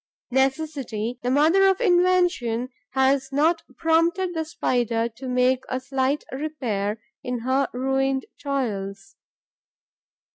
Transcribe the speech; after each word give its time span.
Necessity, 0.31 1.19
the 1.21 1.29
mother 1.29 1.67
of 1.69 1.79
invention, 1.79 2.69
has 2.93 3.31
not 3.31 3.61
prompted 3.77 4.33
the 4.33 4.43
Spider 4.43 5.07
to 5.09 5.27
make 5.27 5.63
a 5.69 5.79
slight 5.79 6.23
repair 6.31 6.99
in 7.23 7.41
her 7.41 7.67
ruined 7.71 8.25
toils. 8.41 9.15